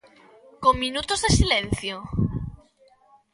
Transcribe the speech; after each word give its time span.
Con 0.63 0.73
minutos 0.83 1.19
de 1.21 1.29
silencio? 1.39 1.95